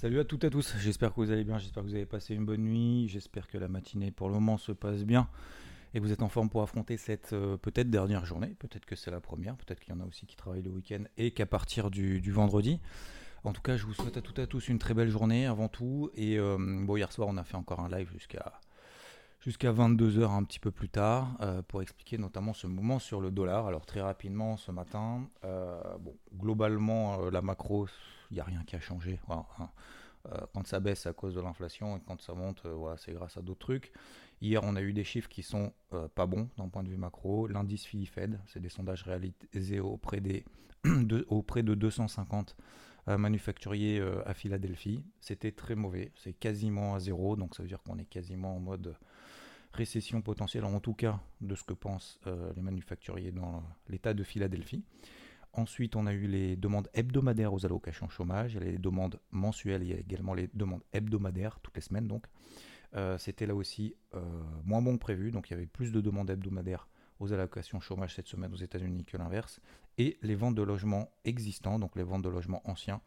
Salut 0.00 0.18
à 0.18 0.24
toutes 0.24 0.44
et 0.44 0.46
à 0.46 0.50
tous, 0.50 0.76
j'espère 0.78 1.10
que 1.10 1.16
vous 1.16 1.30
allez 1.30 1.44
bien, 1.44 1.58
j'espère 1.58 1.82
que 1.82 1.88
vous 1.90 1.94
avez 1.94 2.06
passé 2.06 2.34
une 2.34 2.46
bonne 2.46 2.62
nuit, 2.62 3.06
j'espère 3.08 3.46
que 3.46 3.58
la 3.58 3.68
matinée 3.68 4.10
pour 4.10 4.28
le 4.28 4.32
moment 4.32 4.56
se 4.56 4.72
passe 4.72 5.04
bien 5.04 5.28
et 5.92 5.98
que 5.98 6.02
vous 6.02 6.10
êtes 6.10 6.22
en 6.22 6.30
forme 6.30 6.48
pour 6.48 6.62
affronter 6.62 6.96
cette 6.96 7.34
euh, 7.34 7.58
peut-être 7.58 7.90
dernière 7.90 8.24
journée, 8.24 8.56
peut-être 8.58 8.86
que 8.86 8.96
c'est 8.96 9.10
la 9.10 9.20
première, 9.20 9.56
peut-être 9.56 9.78
qu'il 9.78 9.92
y 9.92 9.98
en 9.98 10.00
a 10.00 10.06
aussi 10.06 10.24
qui 10.24 10.36
travaillent 10.36 10.62
le 10.62 10.70
week-end 10.70 11.02
et 11.18 11.32
qu'à 11.32 11.44
partir 11.44 11.90
du, 11.90 12.18
vendredi. 12.32 12.80
En 13.44 13.52
tout 13.52 13.60
cas, 13.60 13.76
je 13.76 13.84
vous 13.84 13.92
souhaite 13.92 14.16
à 14.16 14.22
toutes 14.22 14.38
et 14.38 14.42
à 14.42 14.46
tous 14.46 14.68
une 14.68 14.78
très 14.78 14.94
belle 14.94 15.10
journée 15.10 15.44
avant 15.44 15.68
tout. 15.68 16.10
Et 16.14 16.38
euh, 16.38 16.56
bon, 16.58 16.96
hier 16.96 17.12
soir, 17.12 17.28
on 17.28 17.36
a 17.36 17.44
fait 17.44 17.56
encore 17.56 17.80
un 17.80 17.90
live 17.90 18.10
jusqu'à 18.10 18.58
jusqu'à 19.40 19.72
22h 19.72 20.30
un 20.30 20.44
petit 20.44 20.60
peu 20.60 20.70
plus 20.70 20.88
tard 20.88 21.36
euh, 21.40 21.62
pour 21.62 21.82
expliquer 21.82 22.18
notamment 22.18 22.52
ce 22.52 22.66
mouvement 22.66 22.98
sur 22.98 23.20
le 23.20 23.30
dollar. 23.30 23.66
Alors 23.66 23.86
très 23.86 24.00
rapidement 24.00 24.56
ce 24.56 24.70
matin, 24.70 25.28
euh, 25.44 25.80
bon, 25.98 26.14
globalement 26.36 27.30
la 27.30 27.42
macro, 27.42 27.86
il 28.30 28.34
n'y 28.34 28.40
a 28.40 28.44
rien 28.44 28.62
qui 28.64 28.76
a 28.76 28.80
changé. 28.80 29.18
Voilà, 29.26 29.46
hein. 29.58 29.68
quand 30.54 30.66
ça 30.66 30.80
baisse 30.80 31.06
à 31.06 31.12
cause 31.12 31.34
de 31.34 31.40
l'inflation 31.40 31.96
et 31.96 32.00
quand 32.06 32.20
ça 32.20 32.34
monte, 32.34 32.66
voilà, 32.66 32.96
c'est 32.96 33.12
grâce 33.12 33.36
à 33.36 33.42
d'autres 33.42 33.60
trucs. 33.60 33.92
Hier, 34.42 34.62
on 34.62 34.76
a 34.76 34.80
eu 34.80 34.92
des 34.92 35.04
chiffres 35.04 35.28
qui 35.28 35.42
sont 35.42 35.72
pas 36.14 36.26
bons 36.26 36.48
d'un 36.56 36.68
point 36.68 36.82
de 36.82 36.88
vue 36.88 36.96
macro. 36.96 37.46
L'indice 37.46 37.84
Philly-Fed, 37.84 38.40
c'est 38.46 38.60
des 38.60 38.70
sondages 38.70 39.02
réalisés 39.02 39.80
auprès, 39.80 40.20
des 40.20 40.44
de, 40.84 41.26
auprès 41.28 41.62
de 41.62 41.74
250 41.74 42.56
manufacturier 43.18 43.98
euh, 43.98 44.22
à 44.26 44.34
Philadelphie. 44.34 45.04
C'était 45.20 45.52
très 45.52 45.74
mauvais, 45.74 46.12
c'est 46.16 46.32
quasiment 46.32 46.94
à 46.94 47.00
zéro, 47.00 47.36
donc 47.36 47.54
ça 47.54 47.62
veut 47.62 47.68
dire 47.68 47.82
qu'on 47.82 47.98
est 47.98 48.04
quasiment 48.04 48.56
en 48.56 48.60
mode 48.60 48.94
récession 49.72 50.22
potentielle, 50.22 50.64
en 50.64 50.80
tout 50.80 50.94
cas 50.94 51.20
de 51.40 51.54
ce 51.54 51.64
que 51.64 51.74
pensent 51.74 52.18
euh, 52.26 52.52
les 52.56 52.62
manufacturiers 52.62 53.32
dans 53.32 53.62
l'état 53.88 54.14
de 54.14 54.22
Philadelphie. 54.22 54.84
Ensuite, 55.52 55.96
on 55.96 56.06
a 56.06 56.12
eu 56.12 56.26
les 56.26 56.56
demandes 56.56 56.88
hebdomadaires 56.94 57.52
aux 57.52 57.66
allocations 57.66 58.08
chômage, 58.08 58.56
les 58.56 58.78
demandes 58.78 59.20
mensuelles, 59.30 59.82
il 59.82 59.88
y 59.88 59.92
a 59.92 59.98
également 59.98 60.34
les 60.34 60.48
demandes 60.54 60.82
hebdomadaires, 60.92 61.58
toutes 61.60 61.76
les 61.76 61.82
semaines 61.82 62.06
donc. 62.06 62.26
Euh, 62.94 63.18
c'était 63.18 63.46
là 63.46 63.54
aussi 63.54 63.94
moins 64.64 64.82
bon 64.82 64.94
que 64.94 65.00
prévu, 65.00 65.30
donc 65.30 65.50
il 65.50 65.52
y 65.52 65.56
avait 65.56 65.66
plus 65.66 65.92
de 65.92 66.00
demandes 66.00 66.30
hebdomadaires 66.30 66.88
aux 67.20 67.32
allocations 67.32 67.80
chômage 67.80 68.14
cette 68.14 68.26
semaine 68.26 68.52
aux 68.52 68.56
États-Unis 68.56 69.04
que 69.04 69.16
l'inverse, 69.16 69.60
et 69.98 70.18
les 70.22 70.34
ventes 70.34 70.54
de 70.54 70.62
logements 70.62 71.10
existants, 71.24 71.78
donc 71.78 71.94
les 71.94 72.02
ventes 72.02 72.22
de 72.22 72.28
logements 72.28 72.62
anciens, 72.64 73.00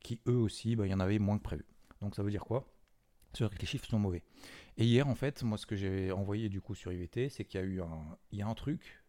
qui 0.00 0.20
eux 0.28 0.36
aussi, 0.36 0.76
bah, 0.76 0.86
il 0.86 0.90
y 0.90 0.94
en 0.94 1.00
avait 1.00 1.18
moins 1.18 1.38
que 1.38 1.42
prévu. 1.42 1.64
Donc 2.00 2.14
ça 2.14 2.22
veut 2.22 2.30
dire 2.30 2.44
quoi? 2.44 2.68
C'est 3.34 3.48
que 3.48 3.58
les 3.60 3.66
chiffres 3.66 3.86
sont 3.86 3.98
mauvais. 3.98 4.22
Et 4.76 4.84
hier, 4.84 5.06
en 5.08 5.14
fait, 5.14 5.42
moi, 5.42 5.58
ce 5.58 5.66
que 5.66 5.76
j'ai 5.76 6.12
envoyé 6.12 6.48
du 6.48 6.60
coup 6.60 6.74
sur 6.74 6.92
IVT, 6.92 7.28
c'est 7.28 7.44
qu'il 7.44 7.60
y 7.60 7.62
a 7.62 7.66
eu 7.66 7.80
un, 7.80 8.54
truc 8.54 9.02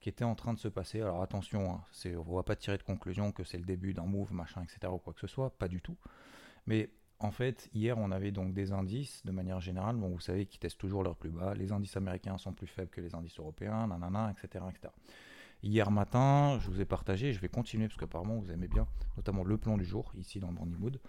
qui 0.00 0.08
était 0.08 0.24
en 0.24 0.34
train 0.34 0.54
de 0.54 0.58
se 0.58 0.68
passer. 0.68 1.00
Alors 1.00 1.22
attention, 1.22 1.72
hein, 1.72 1.84
on 2.06 2.30
ne 2.30 2.36
va 2.36 2.42
pas 2.42 2.56
tirer 2.56 2.78
de 2.78 2.82
conclusion 2.82 3.32
que 3.32 3.44
c'est 3.44 3.58
le 3.58 3.64
début 3.64 3.94
d'un 3.94 4.04
move, 4.04 4.32
machin, 4.32 4.62
etc. 4.62 4.92
ou 4.92 4.98
quoi 4.98 5.12
que 5.12 5.20
ce 5.20 5.26
soit, 5.26 5.50
pas 5.58 5.68
du 5.68 5.80
tout. 5.80 5.96
Mais 6.66 6.90
en 7.20 7.30
fait, 7.30 7.68
hier, 7.74 7.98
on 7.98 8.10
avait 8.10 8.30
donc 8.30 8.54
des 8.54 8.72
indices 8.72 9.24
de 9.24 9.32
manière 9.32 9.60
générale. 9.60 9.96
Vous 9.96 10.20
savez 10.20 10.46
qu'ils 10.46 10.60
testent 10.60 10.78
toujours 10.78 11.02
leur 11.02 11.16
plus 11.16 11.30
bas. 11.30 11.54
Les 11.54 11.72
indices 11.72 11.96
américains 11.96 12.38
sont 12.38 12.52
plus 12.52 12.68
faibles 12.68 12.90
que 12.90 13.00
les 13.00 13.14
indices 13.14 13.38
européens, 13.38 13.86
nanana, 13.88 14.30
etc., 14.30 14.64
etc. 14.70 14.92
Hier 15.62 15.90
matin, 15.90 16.58
je 16.60 16.70
vous 16.70 16.80
ai 16.80 16.84
partagé, 16.84 17.32
je 17.32 17.40
vais 17.40 17.48
continuer 17.48 17.88
parce 17.88 17.98
qu'apparemment 17.98 18.36
vous 18.36 18.52
aimez 18.52 18.68
bien, 18.68 18.86
notamment 19.16 19.42
le 19.42 19.58
plan 19.58 19.76
du 19.76 19.84
jour, 19.84 20.12
ici 20.16 20.38
dans 20.38 20.52
Brandy 20.52 20.76
Mood. 20.76 21.00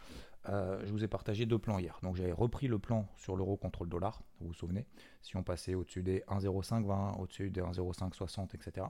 Euh, 0.47 0.81
je 0.85 0.91
vous 0.91 1.03
ai 1.03 1.07
partagé 1.07 1.45
deux 1.45 1.59
plans 1.59 1.79
hier. 1.79 1.99
Donc 2.01 2.15
j'avais 2.15 2.31
repris 2.31 2.67
le 2.67 2.79
plan 2.79 3.07
sur 3.17 3.35
l'euro 3.35 3.57
contre 3.57 3.83
le 3.83 3.89
dollar, 3.89 4.21
vous 4.39 4.47
vous 4.47 4.53
souvenez, 4.53 4.85
si 5.21 5.35
on 5.35 5.43
passait 5.43 5.75
au-dessus 5.75 6.01
des 6.01 6.23
1,0520, 6.29 7.19
au-dessus 7.19 7.49
des 7.49 7.61
1,0560, 7.61 8.55
etc. 8.55 8.87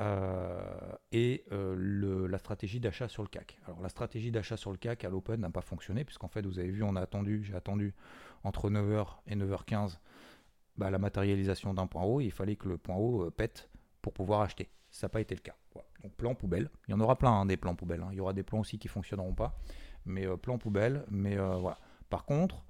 Euh, 0.00 0.60
et 1.12 1.44
euh, 1.52 2.26
la 2.26 2.38
stratégie 2.38 2.80
d'achat 2.80 3.08
sur 3.08 3.22
le 3.22 3.28
CAC. 3.28 3.58
Alors 3.66 3.80
la 3.80 3.88
stratégie 3.88 4.32
d'achat 4.32 4.56
sur 4.56 4.72
le 4.72 4.78
CAC 4.78 5.04
à 5.04 5.10
l'open 5.10 5.40
n'a 5.40 5.50
pas 5.50 5.60
fonctionné, 5.60 6.04
puisqu'en 6.04 6.28
fait 6.28 6.44
vous 6.44 6.58
avez 6.58 6.70
vu, 6.70 6.82
on 6.82 6.96
a 6.96 7.00
attendu, 7.00 7.44
j'ai 7.44 7.54
attendu 7.54 7.94
entre 8.42 8.70
9h 8.70 9.06
et 9.26 9.36
9h15 9.36 9.98
bah, 10.76 10.90
la 10.90 10.98
matérialisation 10.98 11.74
d'un 11.74 11.86
point 11.86 12.02
haut, 12.04 12.20
il 12.20 12.32
fallait 12.32 12.56
que 12.56 12.68
le 12.68 12.78
point 12.78 12.96
haut 12.96 13.26
euh, 13.26 13.30
pète 13.30 13.68
pour 14.00 14.12
pouvoir 14.14 14.40
acheter. 14.40 14.70
Ça 14.90 15.06
n'a 15.06 15.10
pas 15.10 15.20
été 15.20 15.34
le 15.34 15.40
cas. 15.40 15.54
Donc 16.02 16.12
plan 16.14 16.34
poubelle, 16.34 16.70
il 16.88 16.92
y 16.92 16.94
en 16.94 17.00
aura 17.00 17.16
plein 17.16 17.30
hein, 17.30 17.46
des 17.46 17.56
plans 17.56 17.74
poubelles, 17.74 18.02
hein. 18.02 18.08
il 18.10 18.16
y 18.16 18.20
aura 18.20 18.32
des 18.32 18.42
plans 18.42 18.60
aussi 18.60 18.78
qui 18.78 18.88
fonctionneront 18.88 19.34
pas, 19.34 19.58
mais 20.04 20.26
plan 20.36 20.58
poubelle, 20.58 21.04
mais 21.10 21.36
voilà. 21.36 21.78
Par 22.10 22.24
contre, 22.24 22.62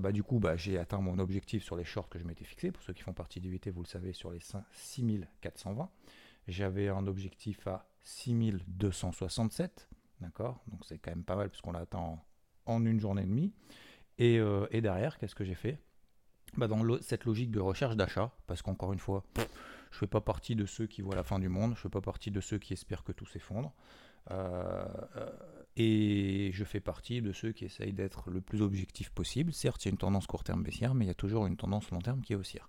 bah, 0.00 0.12
du 0.12 0.22
coup, 0.22 0.38
bah, 0.38 0.56
j'ai 0.56 0.78
atteint 0.78 1.00
mon 1.00 1.18
objectif 1.18 1.62
sur 1.62 1.76
les 1.76 1.84
shorts 1.84 2.08
que 2.08 2.18
je 2.18 2.24
m'étais 2.24 2.44
fixé. 2.44 2.70
Pour 2.70 2.82
ceux 2.82 2.92
qui 2.92 3.02
font 3.02 3.12
partie 3.12 3.40
du 3.40 3.50
VT, 3.50 3.70
vous 3.70 3.82
le 3.82 3.88
savez, 3.88 4.12
sur 4.12 4.30
les 4.30 4.40
6420. 4.40 5.90
J'avais 6.48 6.88
un 6.88 7.06
objectif 7.06 7.66
à 7.66 7.86
6267, 8.02 9.88
d'accord? 10.20 10.62
Donc 10.68 10.84
c'est 10.84 10.98
quand 10.98 11.10
même 11.10 11.24
pas 11.24 11.36
mal 11.36 11.48
puisqu'on 11.50 11.72
l'attend 11.72 12.24
en 12.66 12.84
une 12.84 13.00
journée 13.00 13.22
et 13.22 13.26
demie. 13.26 13.52
Et, 14.18 14.38
euh, 14.38 14.66
derrière, 14.80 15.18
qu'est-ce 15.18 15.34
que 15.34 15.44
j'ai 15.44 15.54
fait? 15.54 15.78
Bah 16.56 16.66
Dans 16.66 16.82
cette 17.00 17.24
logique 17.24 17.50
de 17.50 17.60
recherche 17.60 17.96
d'achat, 17.96 18.32
parce 18.46 18.62
qu'encore 18.62 18.92
une 18.92 18.98
fois, 18.98 19.24
je 19.36 19.96
ne 19.96 19.98
fais 19.98 20.06
pas 20.06 20.20
partie 20.20 20.56
de 20.56 20.66
ceux 20.66 20.86
qui 20.86 21.00
voient 21.00 21.14
la 21.14 21.22
fin 21.22 21.38
du 21.38 21.48
monde, 21.48 21.74
je 21.74 21.78
ne 21.78 21.82
fais 21.82 21.88
pas 21.88 22.00
partie 22.00 22.30
de 22.30 22.40
ceux 22.40 22.58
qui 22.58 22.72
espèrent 22.72 23.04
que 23.04 23.12
tout 23.12 23.26
s'effondre. 23.26 23.72
Euh, 24.30 24.84
et 25.82 26.50
je 26.52 26.64
fais 26.64 26.80
partie 26.80 27.22
de 27.22 27.32
ceux 27.32 27.52
qui 27.52 27.64
essayent 27.64 27.94
d'être 27.94 28.30
le 28.30 28.42
plus 28.42 28.60
objectif 28.60 29.08
possible. 29.08 29.50
Certes, 29.52 29.82
il 29.84 29.88
y 29.88 29.90
a 29.90 29.92
une 29.92 29.96
tendance 29.96 30.26
court 30.26 30.44
terme 30.44 30.62
baissière, 30.62 30.94
mais 30.94 31.06
il 31.06 31.08
y 31.08 31.12
a 31.12 31.14
toujours 31.14 31.46
une 31.46 31.56
tendance 31.56 31.90
long 31.90 32.00
terme 32.00 32.20
qui 32.20 32.34
est 32.34 32.36
haussière. 32.36 32.68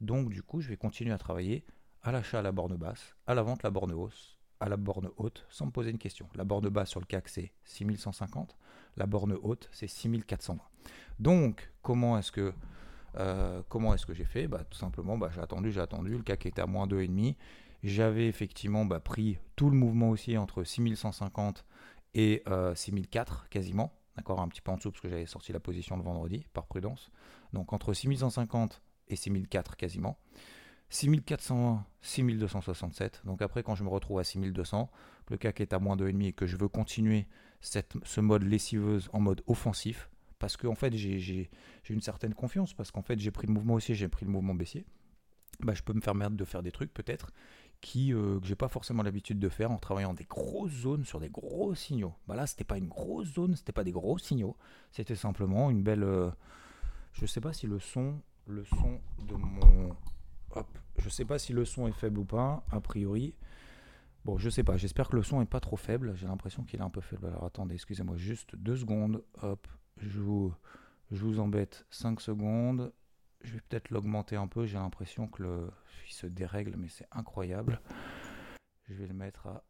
Donc, 0.00 0.30
du 0.30 0.42
coup, 0.42 0.60
je 0.60 0.68
vais 0.68 0.76
continuer 0.76 1.12
à 1.12 1.18
travailler 1.18 1.64
à 2.02 2.10
l'achat 2.10 2.40
à 2.40 2.42
la 2.42 2.50
borne 2.50 2.76
basse, 2.76 3.14
à 3.28 3.34
la 3.34 3.42
vente 3.42 3.62
la 3.62 3.70
borne 3.70 3.92
hausse, 3.92 4.38
à 4.58 4.68
la 4.68 4.76
borne 4.76 5.08
haute, 5.18 5.46
sans 5.50 5.66
me 5.66 5.70
poser 5.70 5.90
une 5.90 5.98
question. 5.98 6.28
La 6.34 6.42
borne 6.42 6.68
basse 6.68 6.90
sur 6.90 6.98
le 6.98 7.06
CAC, 7.06 7.28
c'est 7.28 7.52
6150, 7.64 8.56
la 8.96 9.06
borne 9.06 9.36
haute, 9.40 9.68
c'est 9.70 9.86
6420. 9.86 10.58
Donc, 11.20 11.70
comment 11.82 12.18
est-ce 12.18 12.32
que, 12.32 12.52
euh, 13.18 13.62
comment 13.68 13.94
est-ce 13.94 14.06
que 14.06 14.14
j'ai 14.14 14.24
fait? 14.24 14.48
Bah, 14.48 14.64
Tout 14.68 14.78
simplement, 14.78 15.16
bah, 15.16 15.30
j'ai 15.32 15.40
attendu, 15.40 15.70
j'ai 15.70 15.80
attendu, 15.80 16.10
le 16.10 16.22
CAC 16.22 16.46
était 16.46 16.62
à 16.62 16.66
moins 16.66 16.88
2,5. 16.88 17.36
J'avais 17.84 18.26
effectivement 18.26 18.84
bah, 18.84 18.98
pris 18.98 19.38
tout 19.54 19.70
le 19.70 19.76
mouvement 19.76 20.10
aussi 20.10 20.36
entre 20.36 20.64
6150 20.64 21.64
et 22.14 22.42
6004 22.74 23.32
euh, 23.44 23.48
quasiment, 23.50 23.92
d'accord, 24.16 24.40
un 24.40 24.48
petit 24.48 24.60
peu 24.60 24.70
en 24.70 24.76
dessous 24.76 24.90
parce 24.90 25.02
que 25.02 25.08
j'avais 25.08 25.26
sorti 25.26 25.52
la 25.52 25.60
position 25.60 25.96
le 25.96 26.02
vendredi, 26.02 26.46
par 26.52 26.66
prudence. 26.66 27.10
Donc 27.52 27.72
entre 27.72 27.92
6150 27.92 28.82
et 29.08 29.16
6004 29.16 29.76
quasiment. 29.76 30.18
6401, 30.90 31.84
6267. 32.00 33.22
Donc 33.24 33.42
après, 33.42 33.62
quand 33.62 33.74
je 33.74 33.84
me 33.84 33.88
retrouve 33.88 34.18
à 34.20 34.24
6200, 34.24 34.90
le 35.30 35.36
CAC 35.36 35.60
est 35.60 35.72
à 35.72 35.78
moins 35.78 35.96
2,5 35.96 36.24
et 36.24 36.32
que 36.32 36.46
je 36.46 36.56
veux 36.56 36.68
continuer 36.68 37.26
ce 37.60 38.20
mode 38.20 38.44
lessiveuse 38.44 39.10
en 39.12 39.20
mode 39.20 39.42
offensif, 39.46 40.08
parce 40.38 40.56
qu'en 40.56 40.70
en 40.70 40.74
fait, 40.74 40.94
j'ai 40.94 41.50
une 41.90 42.00
certaine 42.00 42.34
confiance, 42.34 42.72
parce 42.72 42.90
qu'en 42.90 43.02
fait, 43.02 43.18
j'ai 43.18 43.30
pris 43.30 43.46
le 43.46 43.52
mouvement 43.52 43.74
haussier, 43.74 43.94
j'ai 43.94 44.08
pris 44.08 44.24
le 44.24 44.30
mouvement 44.30 44.54
baissier, 44.54 44.86
bah, 45.60 45.74
je 45.74 45.82
peux 45.82 45.92
me 45.92 46.00
permettre 46.00 46.36
de 46.36 46.44
faire 46.44 46.62
des 46.62 46.70
trucs 46.70 46.94
peut-être 46.94 47.32
qui 47.80 48.12
euh, 48.12 48.40
que 48.40 48.46
j'ai 48.46 48.56
pas 48.56 48.68
forcément 48.68 49.02
l'habitude 49.02 49.38
de 49.38 49.48
faire 49.48 49.70
en 49.70 49.78
travaillant 49.78 50.14
des 50.14 50.24
grosses 50.24 50.72
zones 50.72 51.04
sur 51.04 51.20
des 51.20 51.30
gros 51.30 51.74
signaux. 51.74 52.14
Bah 52.26 52.34
là, 52.34 52.46
c'était 52.46 52.64
pas 52.64 52.78
une 52.78 52.88
grosse 52.88 53.34
zone, 53.34 53.56
c'était 53.56 53.72
pas 53.72 53.84
des 53.84 53.92
gros 53.92 54.18
signaux, 54.18 54.56
c'était 54.90 55.14
simplement 55.14 55.70
une 55.70 55.82
belle. 55.82 56.02
Euh, 56.02 56.30
je 57.12 57.26
sais 57.26 57.40
pas 57.40 57.52
si 57.52 57.66
le 57.66 57.78
son, 57.78 58.20
le 58.46 58.64
son 58.64 59.00
de 59.26 59.34
mon 59.34 59.96
Hop. 60.54 60.66
Je 60.98 61.08
sais 61.08 61.24
pas 61.24 61.38
si 61.38 61.52
le 61.52 61.64
son 61.64 61.86
est 61.88 61.92
faible 61.92 62.18
ou 62.20 62.24
pas, 62.24 62.64
a 62.70 62.80
priori. 62.80 63.34
Bon, 64.24 64.38
je 64.38 64.50
sais 64.50 64.64
pas, 64.64 64.76
j'espère 64.76 65.08
que 65.08 65.16
le 65.16 65.22
son 65.22 65.40
est 65.40 65.46
pas 65.46 65.60
trop 65.60 65.76
faible. 65.76 66.14
J'ai 66.16 66.26
l'impression 66.26 66.64
qu'il 66.64 66.80
est 66.80 66.82
un 66.82 66.90
peu 66.90 67.00
faible. 67.00 67.26
Alors 67.26 67.44
attendez, 67.44 67.74
excusez-moi 67.74 68.16
juste 68.16 68.56
deux 68.56 68.76
secondes. 68.76 69.22
Hop, 69.42 69.66
je 69.98 70.20
vous, 70.20 70.52
je 71.10 71.24
vous 71.24 71.38
embête 71.38 71.86
5 71.90 72.20
secondes. 72.20 72.92
Je 73.42 73.52
vais 73.52 73.60
peut-être 73.68 73.90
l'augmenter 73.90 74.36
un 74.36 74.46
peu. 74.46 74.66
J'ai 74.66 74.78
l'impression 74.78 75.26
que 75.28 75.42
le, 75.42 75.70
il 76.08 76.12
se 76.12 76.26
dérègle, 76.26 76.74
mais 76.76 76.88
c'est 76.88 77.06
incroyable. 77.12 77.80
Je 78.88 78.94
vais 78.94 79.06
le 79.06 79.14
mettre 79.14 79.46
à 79.46 79.62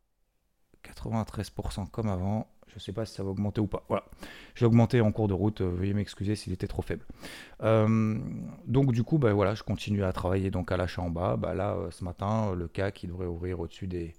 93% 0.85 1.91
comme 1.91 2.09
avant. 2.09 2.49
Je 2.69 2.75
ne 2.75 2.81
sais 2.81 2.93
pas 2.93 3.05
si 3.05 3.15
ça 3.15 3.23
va 3.23 3.31
augmenter 3.31 3.61
ou 3.61 3.67
pas. 3.67 3.85
Voilà. 3.88 4.05
J'ai 4.55 4.67
augmenté 4.67 5.00
en 5.00 5.11
cours 5.11 5.29
de 5.29 5.35
route. 5.35 5.61
Euh, 5.62 5.70
veuillez 5.70 5.94
m'excuser 5.94 6.37
s'il 6.37 6.53
était 6.53 6.67
trop 6.67 6.82
faible. 6.82 7.05
Euh, 7.62 8.19
donc 8.67 8.93
du 8.93 9.03
coup, 9.03 9.19
bah, 9.19 9.32
je 9.55 9.62
continue 9.62 10.05
à 10.05 10.12
travailler 10.12 10.50
donc 10.50 10.70
à 10.70 10.76
l'achat 10.76 11.03
en 11.03 11.11
bas. 11.11 11.37
Bah, 11.37 11.55
là, 11.55 11.75
euh, 11.75 11.91
ce 11.91 12.05
matin, 12.05 12.55
le 12.55 12.69
CAC 12.69 12.94
qui 12.94 13.06
devrait 13.06 13.26
ouvrir 13.26 13.61
au-dessus 13.61 13.87
des 13.87 14.15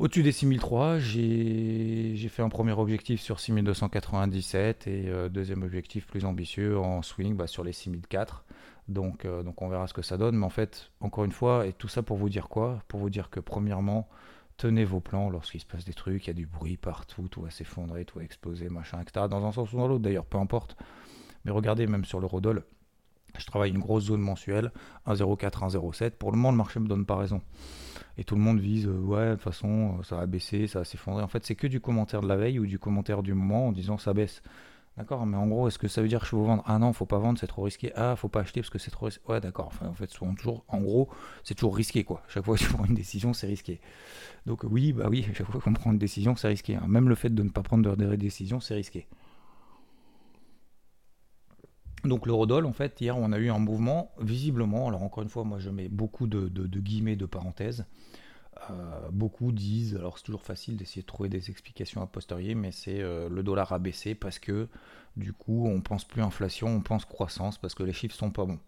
Au-dessus 0.00 0.22
des 0.22 0.32
6003, 0.32 0.98
j'ai 0.98 2.28
fait 2.30 2.40
un 2.40 2.48
premier 2.48 2.72
objectif 2.72 3.20
sur 3.20 3.38
6297 3.38 4.86
et 4.86 5.10
euh, 5.10 5.28
deuxième 5.28 5.62
objectif 5.62 6.06
plus 6.06 6.24
ambitieux 6.24 6.78
en 6.78 7.02
swing 7.02 7.36
bah, 7.36 7.46
sur 7.46 7.64
les 7.64 7.74
6004. 7.74 8.46
Donc, 8.88 9.26
euh, 9.26 9.42
donc 9.42 9.60
on 9.60 9.68
verra 9.68 9.86
ce 9.88 9.92
que 9.92 10.00
ça 10.00 10.16
donne. 10.16 10.36
Mais 10.36 10.46
en 10.46 10.50
fait, 10.50 10.90
encore 11.00 11.24
une 11.24 11.32
fois, 11.32 11.66
et 11.66 11.74
tout 11.74 11.86
ça 11.86 12.02
pour 12.02 12.16
vous 12.16 12.30
dire 12.30 12.48
quoi? 12.48 12.82
Pour 12.88 12.98
vous 12.98 13.10
dire 13.10 13.28
que 13.28 13.40
premièrement, 13.40 14.08
tenez 14.56 14.86
vos 14.86 15.00
plans 15.00 15.28
lorsqu'il 15.28 15.60
se 15.60 15.66
passe 15.66 15.84
des 15.84 15.92
trucs, 15.92 16.24
il 16.24 16.28
y 16.28 16.30
a 16.30 16.32
du 16.32 16.46
bruit 16.46 16.78
partout, 16.78 17.28
tout 17.28 17.42
va 17.42 17.50
s'effondrer, 17.50 18.06
tout 18.06 18.20
va 18.20 18.24
exploser, 18.24 18.70
machin, 18.70 19.02
etc. 19.02 19.26
Dans 19.28 19.44
un 19.44 19.52
sens 19.52 19.70
ou 19.74 19.76
dans 19.76 19.86
l'autre 19.86 20.02
d'ailleurs, 20.02 20.24
peu 20.24 20.38
importe. 20.38 20.78
Mais 21.44 21.50
regardez, 21.50 21.86
même 21.86 22.06
sur 22.06 22.20
l'eurodoll, 22.20 22.64
je 23.38 23.46
travaille 23.46 23.70
une 23.70 23.78
grosse 23.78 24.04
zone 24.04 24.20
mensuelle, 24.20 24.72
1,04, 25.06 25.70
1,07. 25.70 26.10
Pour 26.12 26.30
le 26.30 26.36
moment, 26.36 26.50
le 26.50 26.56
marché 26.56 26.80
me 26.80 26.88
donne 26.88 27.06
pas 27.06 27.16
raison. 27.16 27.40
Et 28.18 28.24
tout 28.24 28.34
le 28.34 28.40
monde 28.40 28.60
vise, 28.60 28.86
euh, 28.86 28.98
ouais, 29.00 29.30
de 29.30 29.34
toute 29.34 29.42
façon, 29.42 29.98
euh, 29.98 30.02
ça 30.02 30.16
va 30.16 30.26
baisser, 30.26 30.66
ça 30.66 30.80
va 30.80 30.84
s'effondrer. 30.84 31.22
En 31.22 31.28
fait, 31.28 31.44
c'est 31.46 31.54
que 31.54 31.66
du 31.66 31.80
commentaire 31.80 32.20
de 32.20 32.28
la 32.28 32.36
veille 32.36 32.58
ou 32.58 32.66
du 32.66 32.78
commentaire 32.78 33.22
du 33.22 33.34
moment 33.34 33.68
en 33.68 33.72
disant 33.72 33.98
ça 33.98 34.12
baisse. 34.12 34.42
D'accord, 34.96 35.24
mais 35.24 35.36
en 35.36 35.46
gros, 35.46 35.68
est-ce 35.68 35.78
que 35.78 35.88
ça 35.88 36.02
veut 36.02 36.08
dire 36.08 36.18
que 36.18 36.26
je 36.26 36.30
faut 36.30 36.42
vendre 36.42 36.62
Ah 36.66 36.78
non, 36.78 36.92
faut 36.92 37.06
pas 37.06 37.18
vendre, 37.18 37.38
c'est 37.38 37.46
trop 37.46 37.62
risqué? 37.62 37.92
Ah, 37.94 38.16
faut 38.16 38.28
pas 38.28 38.40
acheter 38.40 38.60
parce 38.60 38.70
que 38.70 38.78
c'est 38.78 38.90
trop 38.90 39.06
risqué. 39.06 39.22
Ouais, 39.28 39.40
d'accord. 39.40 39.72
En 39.82 39.94
fait, 39.94 40.10
souvent 40.10 40.34
toujours, 40.34 40.64
en 40.68 40.80
gros, 40.80 41.08
c'est 41.44 41.54
toujours 41.54 41.76
risqué, 41.76 42.04
quoi. 42.04 42.22
Chaque 42.28 42.44
fois 42.44 42.56
que 42.56 42.60
tu 42.62 42.68
prends 42.72 42.84
une 42.84 42.94
décision, 42.94 43.32
c'est 43.32 43.46
risqué. 43.46 43.80
Donc 44.44 44.64
oui, 44.64 44.92
bah 44.92 45.06
oui, 45.08 45.26
chaque 45.32 45.50
fois 45.50 45.60
qu'on 45.60 45.72
prend 45.72 45.92
une 45.92 45.98
décision, 45.98 46.36
c'est 46.36 46.48
risqué. 46.48 46.74
Hein. 46.74 46.84
Même 46.88 47.08
le 47.08 47.14
fait 47.14 47.30
de 47.30 47.42
ne 47.42 47.48
pas 47.48 47.62
prendre 47.62 47.96
de 47.96 48.16
décision, 48.16 48.60
c'est 48.60 48.74
risqué. 48.74 49.06
Donc 52.04 52.26
l'eurodoll, 52.26 52.66
en 52.66 52.72
fait, 52.72 53.00
hier, 53.00 53.16
on 53.16 53.32
a 53.32 53.38
eu 53.38 53.50
un 53.50 53.58
mouvement, 53.58 54.12
visiblement, 54.20 54.88
alors 54.88 55.02
encore 55.02 55.22
une 55.22 55.28
fois, 55.28 55.44
moi 55.44 55.58
je 55.58 55.70
mets 55.70 55.88
beaucoup 55.88 56.26
de, 56.26 56.48
guillemets, 56.80 57.16
de 57.16 57.26
parenthèses. 57.26 57.84
Euh, 58.70 59.08
beaucoup 59.10 59.52
disent, 59.52 59.96
alors 59.96 60.18
c'est 60.18 60.24
toujours 60.24 60.42
facile 60.42 60.76
d'essayer 60.76 61.02
de 61.02 61.06
trouver 61.06 61.28
des 61.28 61.50
explications 61.50 62.02
a 62.02 62.06
posteriori, 62.06 62.54
mais 62.54 62.72
c'est 62.72 63.00
euh, 63.00 63.28
le 63.28 63.42
dollar 63.42 63.72
a 63.72 63.78
baissé 63.78 64.14
parce 64.14 64.38
que 64.38 64.68
du 65.16 65.32
coup 65.32 65.66
on 65.66 65.80
pense 65.80 66.04
plus 66.04 66.20
inflation, 66.20 66.68
on 66.68 66.80
pense 66.80 67.06
croissance 67.06 67.56
parce 67.56 67.74
que 67.74 67.84
les 67.84 67.94
chiffres 67.94 68.14
sont 68.14 68.30
pas 68.30 68.44
bons. 68.44 68.58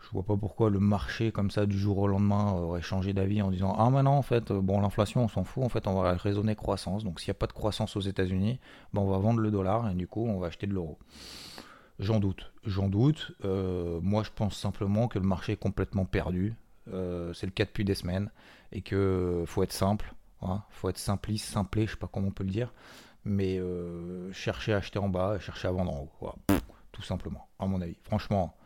Je 0.00 0.10
vois 0.10 0.24
pas 0.24 0.36
pourquoi 0.36 0.70
le 0.70 0.80
marché 0.80 1.30
comme 1.30 1.50
ça 1.50 1.66
du 1.66 1.78
jour 1.78 1.98
au 1.98 2.08
lendemain 2.08 2.52
aurait 2.52 2.82
changé 2.82 3.12
d'avis 3.12 3.42
en 3.42 3.50
disant 3.50 3.74
ah 3.78 3.90
maintenant 3.90 4.16
en 4.16 4.22
fait 4.22 4.52
bon 4.52 4.80
l'inflation 4.80 5.22
on 5.22 5.28
s'en 5.28 5.44
fout 5.44 5.64
en 5.64 5.68
fait 5.68 5.86
on 5.86 5.94
va 5.94 6.14
raisonner 6.14 6.54
croissance 6.56 7.04
donc 7.04 7.20
s'il 7.20 7.30
n'y 7.30 7.36
a 7.36 7.38
pas 7.38 7.46
de 7.46 7.52
croissance 7.52 7.96
aux 7.96 8.00
États-Unis 8.00 8.60
ben, 8.92 9.02
on 9.02 9.08
va 9.08 9.18
vendre 9.18 9.40
le 9.40 9.50
dollar 9.50 9.90
et 9.90 9.94
du 9.94 10.06
coup 10.06 10.26
on 10.26 10.38
va 10.38 10.48
acheter 10.48 10.66
de 10.66 10.74
l'euro. 10.74 10.98
J'en 12.00 12.18
doute, 12.18 12.52
j'en 12.64 12.88
doute. 12.88 13.32
Euh, 13.44 14.00
moi, 14.02 14.24
je 14.24 14.30
pense 14.34 14.56
simplement 14.56 15.06
que 15.06 15.18
le 15.18 15.26
marché 15.26 15.52
est 15.52 15.56
complètement 15.56 16.04
perdu. 16.04 16.54
Euh, 16.92 17.32
c'est 17.32 17.46
le 17.46 17.52
cas 17.52 17.64
depuis 17.64 17.84
des 17.84 17.94
semaines 17.94 18.30
et 18.72 18.82
que 18.82 19.44
faut 19.46 19.62
être 19.62 19.72
simple, 19.72 20.12
hein. 20.42 20.62
faut 20.70 20.88
être 20.88 20.98
simpliste, 20.98 21.46
simplé, 21.46 21.86
je 21.86 21.92
sais 21.92 21.96
pas 21.96 22.08
comment 22.12 22.28
on 22.28 22.32
peut 22.32 22.44
le 22.44 22.50
dire, 22.50 22.74
mais 23.24 23.58
euh, 23.58 24.30
chercher 24.32 24.74
à 24.74 24.78
acheter 24.78 24.98
en 24.98 25.08
bas, 25.08 25.38
chercher 25.38 25.68
à 25.68 25.70
vendre 25.70 25.92
en 25.92 26.08
haut, 26.20 26.54
tout 26.92 27.02
simplement, 27.02 27.48
à 27.58 27.66
mon 27.66 27.80
avis. 27.80 27.96
Franchement. 28.02 28.56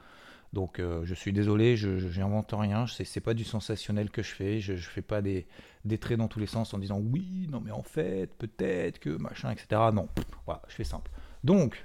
Donc, 0.55 0.81
je 0.81 1.15
suis 1.15 1.35
désolé, 1.35 1.77
je 1.77 2.19
n'invente 2.19 2.55
rien. 2.57 2.87
C'est 2.87 3.21
pas 3.21 3.35
du 3.35 3.45
sensationnel 3.45 4.09
que 4.09 4.23
je 4.23 4.33
fais. 4.33 4.61
Je, 4.61 4.77
je 4.77 4.89
fais 4.89 5.03
pas 5.03 5.21
des, 5.21 5.47
des 5.85 5.99
traits 5.99 6.17
dans 6.17 6.27
tous 6.27 6.41
les 6.41 6.47
sens 6.47 6.73
en 6.73 6.79
disant 6.79 6.99
oui, 6.99 7.47
non 7.51 7.61
mais 7.61 7.71
en 7.71 7.83
fait, 7.83 8.35
peut-être 8.39 8.99
que 8.99 9.11
machin, 9.11 9.51
etc. 9.51 9.67
Non, 9.93 10.09
voilà, 10.47 10.63
je 10.69 10.75
fais 10.75 10.85
simple. 10.85 11.11
Donc, 11.45 11.85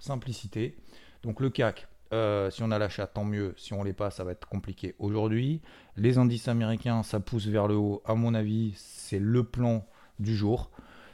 simplicité. 0.00 0.76
Donc 1.22 1.40
le 1.40 1.50
CAC, 1.50 1.86
euh, 2.12 2.50
si 2.50 2.62
on 2.62 2.70
a 2.70 2.78
l'achat, 2.78 3.06
tant 3.06 3.24
mieux. 3.24 3.54
Si 3.56 3.72
on 3.72 3.84
les 3.84 3.92
pas, 3.92 4.10
ça 4.10 4.24
va 4.24 4.32
être 4.32 4.48
compliqué 4.48 4.94
aujourd'hui. 4.98 5.60
Les 5.96 6.18
indices 6.18 6.48
américains, 6.48 7.02
ça 7.02 7.20
pousse 7.20 7.46
vers 7.46 7.68
le 7.68 7.76
haut. 7.76 8.02
À 8.04 8.14
mon 8.14 8.34
avis, 8.34 8.72
c'est 8.76 9.20
le 9.20 9.44
plan 9.44 9.86
du 10.18 10.34
jour. 10.34 10.70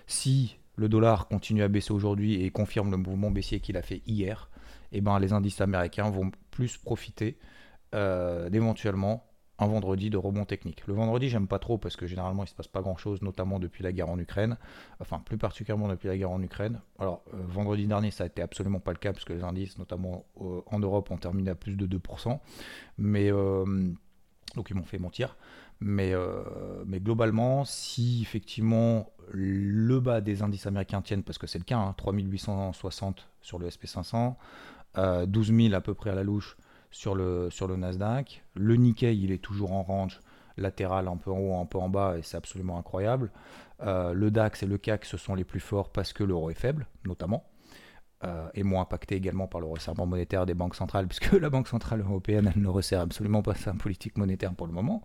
Si 0.07 0.57
le 0.77 0.89
dollar 0.89 1.29
continue 1.29 1.63
à 1.63 1.69
baisser 1.69 1.93
aujourd'hui 1.93 2.43
et 2.43 2.51
confirme 2.51 2.91
le 2.91 2.97
mouvement 2.97 3.31
baissier 3.31 3.61
qu'il 3.61 3.77
a 3.77 3.83
fait 3.83 4.03
hier, 4.07 4.51
eh 4.93 5.01
ben, 5.01 5.19
les 5.19 5.33
indices 5.33 5.61
américains 5.61 6.11
vont 6.11 6.31
plus 6.51 6.79
profiter 6.79 7.37
euh, 7.95 8.49
d'éventuellement 8.49 9.26
un 9.59 9.67
vendredi 9.67 10.11
de 10.11 10.17
rebond 10.17 10.45
technique. 10.45 10.87
Le 10.87 10.95
vendredi, 10.95 11.29
j'aime 11.29 11.49
pas 11.49 11.59
trop 11.59 11.79
parce 11.79 11.97
que 11.97 12.07
généralement 12.07 12.45
il 12.45 12.49
se 12.49 12.55
passe 12.55 12.69
pas 12.69 12.83
grand 12.83 12.97
chose, 12.97 13.23
notamment 13.23 13.59
depuis 13.59 13.83
la 13.83 13.93
guerre 13.93 14.11
en 14.11 14.19
Ukraine, 14.19 14.59
enfin 15.01 15.23
plus 15.25 15.39
particulièrement 15.39 15.89
depuis 15.89 16.09
la 16.09 16.17
guerre 16.17 16.31
en 16.31 16.43
Ukraine. 16.43 16.81
Alors 16.99 17.23
euh, 17.33 17.39
vendredi 17.49 17.87
dernier, 17.87 18.11
ça 18.11 18.25
a 18.25 18.27
été 18.27 18.43
absolument 18.43 18.81
pas 18.81 18.93
le 18.93 18.99
cas 18.99 19.13
parce 19.13 19.25
que 19.25 19.33
les 19.33 19.45
indices, 19.45 19.79
notamment 19.79 20.27
euh, 20.41 20.61
en 20.67 20.79
Europe, 20.79 21.11
ont 21.11 21.17
terminé 21.17 21.51
à 21.51 21.55
plus 21.55 21.77
de 21.77 21.87
2%, 21.87 22.39
mais 22.99 23.33
euh, 23.33 23.65
donc 24.55 24.71
ils 24.71 24.77
m'ont 24.77 24.85
fait 24.85 24.99
mentir. 24.99 25.37
Mais, 25.79 26.15
mais 26.87 27.01
globalement, 27.01 27.67
si 27.67 28.23
effectivement 28.23 29.11
le 29.31 30.01
bas 30.01 30.23
des 30.23 30.41
indices 30.41 30.67
américains 30.67 31.03
tiennent, 31.03 31.23
parce 31.23 31.37
que 31.37 31.47
c'est 31.47 31.59
le 31.59 31.65
cas, 31.65 31.93
3860 31.99 33.19
hein, 33.21 33.25
sur 33.43 33.59
le 33.59 33.69
SP500, 33.69 34.37
12 35.27 35.53
000 35.55 35.75
à 35.75 35.83
peu 35.83 35.93
près 35.93 36.09
à 36.09 36.15
la 36.15 36.23
louche 36.23 36.57
sur 36.97 37.15
le, 37.15 37.51
sur 37.51 37.69
le 37.69 37.77
Nasdaq. 37.77 38.43
Le 38.55 38.75
Nikkei, 38.75 39.17
il 39.17 39.31
est 39.31 39.43
toujours 39.43 39.73
en 39.73 39.83
range 39.83 40.21
latéral, 40.57 41.09
un 41.09 41.17
peu 41.19 41.31
en 41.31 41.39
haut, 41.39 41.61
un 41.61 41.67
peu 41.67 41.79
en 41.79 41.91
bas, 41.91 42.17
et 42.17 42.23
c'est 42.23 42.39
absolument 42.39 42.79
incroyable. 42.79 43.31
Euh, 43.83 44.15
le 44.15 44.31
DAX 44.31 44.63
et 44.63 44.67
le 44.67 44.79
CAC, 44.79 45.05
ce 45.05 45.19
sont 45.19 45.35
les 45.35 45.45
plus 45.45 45.61
forts 45.61 45.91
parce 45.91 46.15
que 46.15 46.25
l'euro 46.25 46.49
est 46.49 46.55
faible, 46.55 46.87
notamment, 47.05 47.45
euh, 48.25 48.49
et 48.55 48.63
moins 48.63 48.83
impacté 48.83 49.15
également 49.15 49.47
par 49.47 49.61
le 49.61 49.67
resserrement 49.67 50.07
monétaire 50.07 50.47
des 50.47 50.55
banques 50.55 50.75
centrales, 50.75 51.07
puisque 51.09 51.33
la 51.33 51.51
Banque 51.51 51.69
Centrale 51.69 52.01
Européenne, 52.01 52.51
ne 52.57 52.69
resserre 52.69 53.03
absolument 53.03 53.43
pas 53.43 53.55
sa 53.55 53.75
politique 53.75 54.17
monétaire 54.17 54.55
pour 54.55 54.67
le 54.67 54.73
moment. 54.73 55.03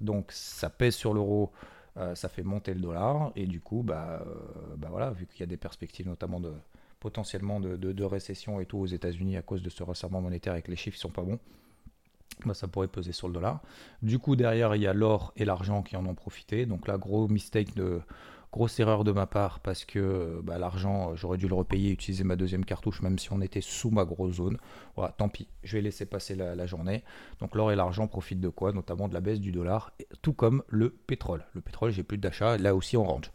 Donc 0.00 0.32
ça 0.32 0.70
pèse 0.70 0.94
sur 0.94 1.12
l'euro, 1.12 1.52
euh, 1.98 2.14
ça 2.14 2.30
fait 2.30 2.42
monter 2.42 2.72
le 2.72 2.80
dollar, 2.80 3.30
et 3.36 3.46
du 3.46 3.60
coup, 3.60 3.82
bah, 3.82 4.24
bah 4.78 4.88
voilà, 4.90 5.10
vu 5.10 5.26
qu'il 5.26 5.40
y 5.40 5.42
a 5.42 5.46
des 5.46 5.58
perspectives 5.58 6.08
notamment 6.08 6.40
de, 6.40 6.54
potentiellement 7.06 7.60
de, 7.60 8.02
récession 8.02 8.58
et 8.58 8.66
tout 8.66 8.78
aux 8.78 8.86
États-Unis 8.86 9.36
à 9.36 9.42
cause 9.42 9.62
de 9.62 9.70
ce 9.70 9.84
resserrement 9.84 10.20
monétaire 10.20 10.56
et 10.56 10.62
que 10.62 10.72
les 10.72 10.76
chiffres 10.76 10.98
sont 10.98 11.08
pas 11.08 11.22
bons, 11.22 11.38
bah, 12.44 12.52
ça 12.52 12.66
pourrait 12.66 12.88
peser 12.88 13.12
sur 13.12 13.28
le 13.28 13.34
dollar. 13.34 13.62
Du 14.02 14.18
coup, 14.18 14.34
derrière, 14.34 14.74
il 14.74 14.82
y 14.82 14.88
a 14.88 14.92
l'or 14.92 15.32
et 15.36 15.44
l'argent 15.44 15.84
qui 15.84 15.96
en 15.96 16.04
ont 16.04 16.16
profité. 16.16 16.66
Donc 16.66 16.88
là, 16.88 16.98
gros 16.98 17.28
mistake 17.28 17.68
grosse 18.50 18.80
erreur 18.80 19.04
de 19.04 19.12
ma 19.12 19.26
part 19.26 19.60
parce 19.60 19.84
que 19.84 20.40
bah, 20.42 20.58
l'argent, 20.58 21.14
j'aurais 21.14 21.38
dû 21.38 21.46
le 21.46 21.54
repayer, 21.54 21.92
utiliser 21.92 22.24
ma 22.24 22.34
deuxième 22.34 22.64
cartouche, 22.64 23.00
même 23.02 23.20
si 23.20 23.32
on 23.32 23.40
était 23.40 23.60
sous 23.60 23.92
ma 23.92 24.04
grosse 24.04 24.38
zone. 24.38 24.58
Voilà, 24.96 25.12
tant 25.12 25.28
pis, 25.28 25.46
je 25.62 25.76
vais 25.76 25.82
laisser 25.82 26.06
passer 26.06 26.34
la, 26.34 26.66
journée. 26.66 27.04
Donc 27.38 27.54
l'or 27.54 27.70
et 27.70 27.76
l'argent 27.76 28.08
profitent 28.08 28.40
de 28.40 28.48
quoi? 28.48 28.72
Notamment 28.72 29.06
de 29.06 29.14
la 29.14 29.20
baisse 29.20 29.38
du 29.38 29.52
dollar, 29.52 29.92
tout 30.22 30.32
comme 30.32 30.64
le 30.66 30.90
pétrole. 30.90 31.44
Le 31.54 31.60
pétrole, 31.60 31.92
j'ai 31.92 32.02
plus 32.02 32.18
d'achat, 32.18 32.58
là 32.58 32.74
aussi 32.74 32.96
en 32.96 33.04
range. 33.04 33.30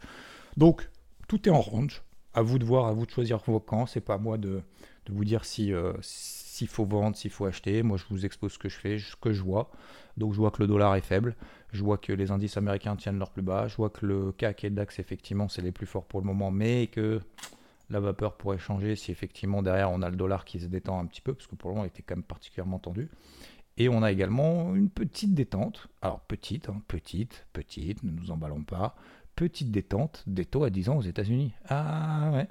Donc, 0.58 0.90
tout 1.26 1.48
est 1.48 1.52
en 1.52 1.62
range 1.62 2.02
à 2.34 2.42
vous 2.42 2.58
de 2.58 2.64
voir, 2.64 2.86
à 2.86 2.92
vous 2.92 3.06
de 3.06 3.10
choisir 3.10 3.38
vos 3.38 3.60
camps. 3.60 3.86
C'est 3.86 4.00
pas 4.00 4.14
à 4.14 4.18
moi 4.18 4.38
de, 4.38 4.62
vous 5.08 5.24
dire 5.24 5.44
si 5.44 5.72
euh, 5.72 5.92
s'il 6.00 6.68
faut 6.68 6.84
vendre, 6.84 7.16
s'il 7.16 7.30
faut 7.30 7.46
acheter. 7.46 7.82
Moi, 7.82 7.96
je 7.96 8.04
vous 8.10 8.24
expose 8.24 8.52
ce 8.52 8.58
que 8.58 8.68
je 8.68 8.78
fais, 8.78 8.98
ce 8.98 9.16
que 9.16 9.32
je 9.32 9.42
vois. 9.42 9.70
Donc, 10.16 10.32
je 10.32 10.38
vois 10.38 10.50
que 10.50 10.62
le 10.62 10.68
dollar 10.68 10.94
est 10.96 11.00
faible. 11.00 11.34
Je 11.72 11.82
vois 11.82 11.98
que 11.98 12.12
les 12.12 12.30
indices 12.30 12.56
américains 12.56 12.96
tiennent 12.96 13.18
leur 13.18 13.30
plus 13.30 13.42
bas. 13.42 13.68
Je 13.68 13.76
vois 13.76 13.90
que 13.90 14.04
le 14.04 14.32
CAC 14.32 14.64
et 14.64 14.70
le 14.70 14.82
effectivement, 14.82 15.48
c'est 15.48 15.62
les 15.62 15.72
plus 15.72 15.86
forts 15.86 16.04
pour 16.04 16.20
le 16.20 16.26
moment, 16.26 16.50
mais 16.50 16.88
que 16.88 17.20
la 17.92 18.00
vapeur 18.00 18.36
pourrait 18.36 18.58
changer 18.58 18.96
si 18.96 19.12
effectivement 19.12 19.62
derrière 19.62 19.90
on 19.90 20.00
a 20.02 20.08
le 20.08 20.16
dollar 20.16 20.44
qui 20.44 20.58
se 20.58 20.66
détend 20.66 20.98
un 20.98 21.06
petit 21.06 21.20
peu, 21.20 21.34
parce 21.34 21.46
que 21.46 21.54
pour 21.54 21.70
le 21.70 21.74
moment 21.74 21.84
il 21.84 21.88
était 21.88 22.02
quand 22.02 22.16
même 22.16 22.24
particulièrement 22.24 22.78
tendu. 22.78 23.10
Et 23.78 23.88
on 23.88 24.02
a 24.02 24.12
également 24.12 24.74
une 24.74 24.90
petite 24.90 25.34
détente. 25.34 25.88
Alors 26.02 26.20
petite, 26.20 26.68
hein, 26.68 26.82
petite, 26.88 27.46
petite, 27.52 28.02
ne 28.02 28.10
nous 28.10 28.30
emballons 28.30 28.64
pas 28.64 28.94
petite 29.36 29.70
détente 29.70 30.24
des 30.26 30.44
taux 30.44 30.64
à 30.64 30.70
10 30.70 30.88
ans 30.88 30.96
aux 30.96 31.02
États-Unis. 31.02 31.52
Ah 31.68 32.30
ouais, 32.32 32.48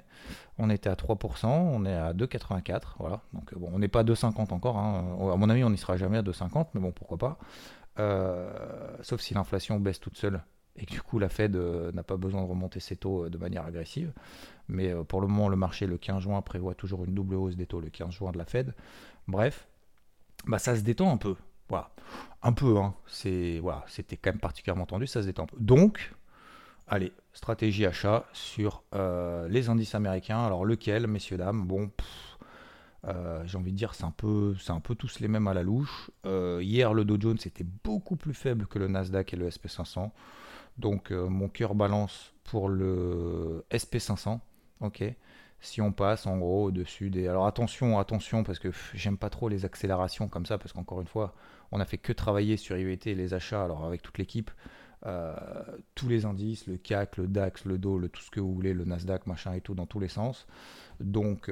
on 0.58 0.70
était 0.70 0.90
à 0.90 0.94
3%, 0.94 1.46
on 1.46 1.84
est 1.84 1.94
à 1.94 2.12
2,84, 2.12 2.80
voilà. 2.98 3.22
Donc 3.32 3.54
bon, 3.54 3.70
on 3.72 3.78
n'est 3.78 3.88
pas 3.88 4.00
à 4.00 4.04
2,50 4.04 4.52
encore. 4.52 4.78
Hein. 4.78 5.16
À 5.32 5.36
mon 5.36 5.48
avis, 5.48 5.64
on 5.64 5.70
n'y 5.70 5.78
sera 5.78 5.96
jamais 5.96 6.18
à 6.18 6.22
2,50, 6.22 6.68
mais 6.74 6.80
bon, 6.80 6.92
pourquoi 6.92 7.18
pas. 7.18 7.38
Euh, 7.98 8.96
sauf 9.02 9.20
si 9.20 9.34
l'inflation 9.34 9.78
baisse 9.78 10.00
toute 10.00 10.16
seule 10.16 10.42
et 10.76 10.86
que 10.86 10.92
du 10.92 11.02
coup 11.02 11.18
la 11.18 11.28
Fed 11.28 11.54
euh, 11.54 11.92
n'a 11.92 12.02
pas 12.02 12.16
besoin 12.16 12.42
de 12.42 12.48
remonter 12.48 12.80
ses 12.80 12.96
taux 12.96 13.26
euh, 13.26 13.30
de 13.30 13.36
manière 13.36 13.66
agressive. 13.66 14.12
Mais 14.68 14.94
pour 15.04 15.20
le 15.20 15.26
moment, 15.26 15.48
le 15.48 15.56
marché 15.56 15.86
le 15.86 15.98
15 15.98 16.22
juin 16.22 16.40
prévoit 16.40 16.74
toujours 16.74 17.04
une 17.04 17.14
double 17.14 17.34
hausse 17.34 17.56
des 17.56 17.66
taux 17.66 17.80
le 17.80 17.90
15 17.90 18.10
juin 18.10 18.32
de 18.32 18.38
la 18.38 18.46
Fed. 18.46 18.74
Bref, 19.28 19.68
bah 20.46 20.58
ça 20.58 20.76
se 20.76 20.80
détend 20.80 21.12
un 21.12 21.18
peu. 21.18 21.36
Voilà, 21.68 21.90
un 22.42 22.52
peu. 22.52 22.78
Hein. 22.78 22.94
C'était 23.06 24.16
quand 24.20 24.30
même 24.30 24.40
particulièrement 24.40 24.86
tendu, 24.86 25.06
ça 25.06 25.22
se 25.22 25.26
détend. 25.26 25.46
Donc 25.58 26.12
Allez, 26.88 27.12
stratégie 27.32 27.86
achat 27.86 28.26
sur 28.32 28.82
euh, 28.94 29.48
les 29.48 29.68
indices 29.68 29.94
américains. 29.94 30.44
Alors 30.44 30.64
lequel, 30.64 31.06
messieurs, 31.06 31.36
dames? 31.36 31.64
Bon, 31.66 31.90
euh, 33.06 33.42
j'ai 33.46 33.56
envie 33.56 33.72
de 33.72 33.76
dire, 33.76 33.94
c'est 33.94 34.04
un, 34.04 34.10
peu, 34.10 34.54
c'est 34.60 34.72
un 34.72 34.80
peu 34.80 34.94
tous 34.94 35.20
les 35.20 35.28
mêmes 35.28 35.48
à 35.48 35.54
la 35.54 35.62
louche. 35.62 36.10
Euh, 36.26 36.60
hier, 36.62 36.92
le 36.92 37.04
Dow 37.04 37.18
Jones 37.20 37.38
était 37.44 37.66
beaucoup 37.84 38.16
plus 38.16 38.34
faible 38.34 38.66
que 38.66 38.78
le 38.78 38.88
Nasdaq 38.88 39.32
et 39.32 39.36
le 39.36 39.48
SP500. 39.48 40.10
Donc 40.78 41.10
mon 41.10 41.48
cœur 41.48 41.74
balance 41.74 42.32
pour 42.44 42.68
le 42.68 43.64
SP500. 43.70 44.40
Ok? 44.80 45.04
Si 45.60 45.80
on 45.80 45.92
passe 45.92 46.26
en 46.26 46.38
gros 46.38 46.64
au-dessus 46.64 47.08
des... 47.10 47.28
Alors 47.28 47.46
attention, 47.46 48.00
attention, 48.00 48.42
parce 48.42 48.58
que 48.58 48.70
j'aime 48.94 49.16
pas 49.16 49.30
trop 49.30 49.48
les 49.48 49.64
accélérations 49.64 50.26
comme 50.26 50.44
ça, 50.44 50.58
parce 50.58 50.72
qu'encore 50.72 51.00
une 51.00 51.06
fois, 51.06 51.34
on 51.70 51.78
a 51.78 51.84
fait 51.84 51.98
que 51.98 52.12
travailler 52.12 52.56
sur 52.56 52.76
IVT 52.76 53.12
et 53.12 53.14
les 53.14 53.32
achats, 53.32 53.62
alors 53.62 53.84
avec 53.84 54.02
toute 54.02 54.18
l'équipe, 54.18 54.50
tous 55.94 56.08
les 56.08 56.24
indices, 56.24 56.66
le 56.66 56.76
CAC, 56.76 57.16
le 57.16 57.26
DAX, 57.26 57.64
le 57.64 57.78
DO, 57.78 57.98
le, 57.98 58.08
tout 58.08 58.22
ce 58.22 58.30
que 58.30 58.40
vous 58.40 58.54
voulez, 58.54 58.74
le 58.74 58.84
Nasdaq, 58.84 59.26
machin 59.26 59.52
et 59.54 59.60
tout, 59.60 59.74
dans 59.74 59.86
tous 59.86 60.00
les 60.00 60.08
sens. 60.08 60.46
Donc 61.00 61.50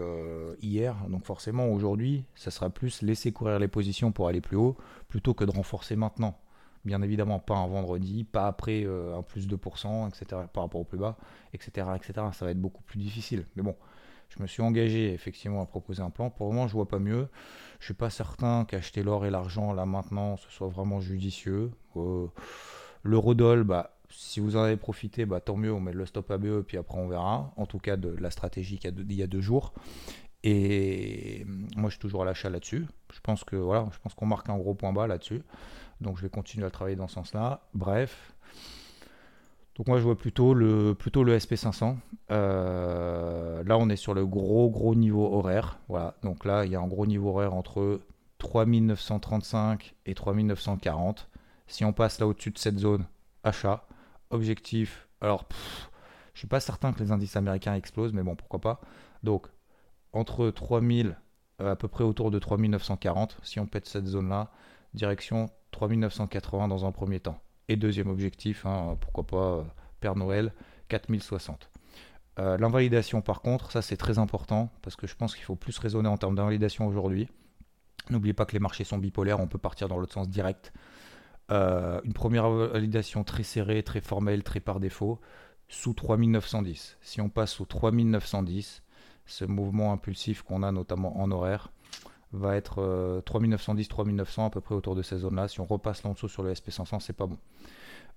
hier, 0.62 0.96
donc 1.08 1.24
forcément 1.24 1.68
aujourd'hui, 1.68 2.24
ça 2.34 2.50
sera 2.50 2.70
plus 2.70 3.02
laisser 3.02 3.32
courir 3.32 3.58
les 3.58 3.68
positions 3.68 4.12
pour 4.12 4.28
aller 4.28 4.40
plus 4.40 4.56
haut, 4.56 4.76
plutôt 5.08 5.34
que 5.34 5.44
de 5.44 5.50
renforcer 5.50 5.96
maintenant. 5.96 6.38
Bien 6.84 7.02
évidemment, 7.02 7.38
pas 7.40 7.56
un 7.56 7.66
vendredi, 7.66 8.24
pas 8.24 8.46
après 8.46 8.86
un 8.86 9.22
plus 9.22 9.48
2%, 9.48 10.08
etc., 10.08 10.42
par 10.52 10.62
rapport 10.62 10.80
au 10.80 10.84
plus 10.84 10.98
bas, 10.98 11.16
etc., 11.52 11.88
etc. 11.96 12.28
Ça 12.32 12.44
va 12.44 12.52
être 12.52 12.60
beaucoup 12.60 12.82
plus 12.82 12.98
difficile. 12.98 13.46
Mais 13.56 13.62
bon, 13.62 13.74
je 14.30 14.40
me 14.40 14.46
suis 14.46 14.62
engagé 14.62 15.12
effectivement 15.12 15.60
à 15.60 15.66
proposer 15.66 16.02
un 16.02 16.10
plan. 16.10 16.30
Pour 16.30 16.46
le 16.48 16.54
moment, 16.54 16.68
je 16.68 16.72
vois 16.72 16.88
pas 16.88 17.00
mieux. 17.00 17.28
Je 17.80 17.86
suis 17.86 17.94
pas 17.94 18.10
certain 18.10 18.64
qu'acheter 18.64 19.02
l'or 19.02 19.26
et 19.26 19.30
l'argent 19.30 19.72
là 19.72 19.86
maintenant, 19.86 20.36
ce 20.36 20.50
soit 20.50 20.68
vraiment 20.68 21.00
judicieux. 21.00 21.72
Euh, 21.96 22.28
L'eurodoll, 23.02 23.64
bah, 23.64 23.96
si 24.08 24.40
vous 24.40 24.56
en 24.56 24.62
avez 24.62 24.76
profité, 24.76 25.26
bah, 25.26 25.40
tant 25.40 25.56
mieux, 25.56 25.72
on 25.72 25.80
met 25.80 25.92
le 25.92 26.06
stop 26.06 26.30
ABE 26.30 26.62
puis 26.62 26.76
après 26.76 26.98
on 26.98 27.08
verra. 27.08 27.52
En 27.56 27.66
tout 27.66 27.78
cas, 27.78 27.96
de 27.96 28.10
la 28.20 28.30
stratégie 28.30 28.78
qu'il 28.78 29.12
y, 29.12 29.22
a 29.22 29.26
deux 29.26 29.40
jours. 29.40 29.72
Et 30.42 31.44
moi, 31.76 31.90
je 31.90 31.94
suis 31.94 32.00
toujours 32.00 32.22
à 32.22 32.24
l'achat 32.24 32.50
là-dessus. 32.50 32.86
Je 33.12 33.20
pense 33.20 33.44
qu'on 33.44 34.26
marque 34.26 34.48
un 34.48 34.56
gros 34.56 34.74
point 34.74 34.92
bas 34.92 35.06
là-dessus. 35.06 35.42
Donc, 36.00 36.16
je 36.16 36.22
vais 36.22 36.30
continuer 36.30 36.66
à 36.66 36.70
travailler 36.70 36.96
dans 36.96 37.08
ce 37.08 37.14
sens-là. 37.14 37.60
Bref, 37.74 38.32
donc 39.80 39.86
moi 39.88 39.96
je 39.96 40.02
vois 40.02 40.18
plutôt 40.18 40.52
le, 40.52 40.94
plutôt 40.94 41.24
le 41.24 41.38
SP500. 41.38 41.96
Euh, 42.30 43.64
là 43.64 43.78
on 43.78 43.88
est 43.88 43.96
sur 43.96 44.12
le 44.12 44.26
gros 44.26 44.68
gros 44.68 44.94
niveau 44.94 45.32
horaire. 45.32 45.78
Voilà. 45.88 46.16
Donc 46.22 46.44
là 46.44 46.66
il 46.66 46.70
y 46.70 46.76
a 46.76 46.80
un 46.80 46.86
gros 46.86 47.06
niveau 47.06 47.30
horaire 47.30 47.54
entre 47.54 48.00
3935 48.36 49.94
et 50.04 50.12
3940. 50.12 51.29
Si 51.70 51.84
on 51.84 51.92
passe 51.92 52.18
là 52.18 52.26
au-dessus 52.26 52.50
de 52.50 52.58
cette 52.58 52.78
zone, 52.78 53.06
achat. 53.44 53.86
Objectif. 54.30 55.08
Alors 55.20 55.48
je 56.34 56.38
suis 56.40 56.48
pas 56.48 56.60
certain 56.60 56.92
que 56.92 56.98
les 56.98 57.12
indices 57.12 57.36
américains 57.36 57.74
explosent, 57.74 58.12
mais 58.12 58.22
bon 58.22 58.34
pourquoi 58.34 58.60
pas. 58.60 58.80
Donc 59.22 59.46
entre 60.12 60.50
3000 60.50 61.16
euh, 61.60 61.72
à 61.72 61.76
peu 61.76 61.86
près 61.86 62.04
autour 62.04 62.30
de 62.30 62.38
3940, 62.38 63.38
si 63.42 63.60
on 63.60 63.66
pète 63.66 63.86
cette 63.86 64.06
zone 64.06 64.28
là, 64.28 64.50
direction 64.94 65.48
3980 65.70 66.68
dans 66.68 66.84
un 66.84 66.92
premier 66.92 67.20
temps. 67.20 67.40
Et 67.68 67.76
deuxième 67.76 68.08
objectif, 68.08 68.66
hein, 68.66 68.96
pourquoi 69.00 69.26
pas 69.26 69.36
euh, 69.36 69.62
Père 70.00 70.16
Noël, 70.16 70.52
4060. 70.88 71.70
Euh, 72.40 72.56
l'invalidation 72.58 73.20
par 73.20 73.42
contre, 73.42 73.70
ça 73.70 73.80
c'est 73.80 73.96
très 73.96 74.18
important 74.18 74.72
parce 74.82 74.96
que 74.96 75.06
je 75.06 75.14
pense 75.14 75.36
qu'il 75.36 75.44
faut 75.44 75.56
plus 75.56 75.78
raisonner 75.78 76.08
en 76.08 76.16
termes 76.16 76.34
d'invalidation 76.34 76.88
aujourd'hui. 76.88 77.28
N'oubliez 78.08 78.34
pas 78.34 78.44
que 78.44 78.52
les 78.52 78.60
marchés 78.60 78.84
sont 78.84 78.98
bipolaires, 78.98 79.38
on 79.38 79.46
peut 79.46 79.58
partir 79.58 79.86
dans 79.86 79.98
l'autre 79.98 80.14
sens 80.14 80.28
direct. 80.28 80.72
Euh, 81.50 82.00
une 82.04 82.12
première 82.12 82.48
validation 82.48 83.24
très 83.24 83.42
serrée, 83.42 83.82
très 83.82 84.00
formelle, 84.00 84.42
très 84.42 84.60
par 84.60 84.80
défaut, 84.80 85.20
sous 85.68 85.94
3910. 85.94 86.98
Si 87.00 87.20
on 87.20 87.28
passe 87.28 87.52
sous 87.52 87.64
3910, 87.64 88.82
ce 89.26 89.44
mouvement 89.44 89.92
impulsif 89.92 90.42
qu'on 90.42 90.62
a 90.62 90.72
notamment 90.72 91.20
en 91.20 91.30
horaire 91.30 91.72
va 92.32 92.56
être 92.56 93.22
3910-3900 93.26 94.46
à 94.46 94.50
peu 94.50 94.60
près 94.60 94.74
autour 94.74 94.94
de 94.94 95.02
ces 95.02 95.18
zones-là. 95.18 95.48
Si 95.48 95.60
on 95.60 95.64
repasse 95.64 96.04
là 96.04 96.10
en 96.10 96.12
dessous 96.12 96.28
sur 96.28 96.42
le 96.42 96.52
SP500, 96.52 97.00
c'est 97.00 97.12
pas 97.12 97.26
bon. 97.26 97.38